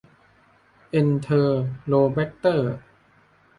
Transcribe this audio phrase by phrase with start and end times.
[0.91, 1.43] เอนเทอ
[1.85, 2.73] โรแบกเตอร์